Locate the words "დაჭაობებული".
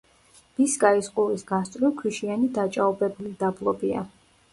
2.57-3.35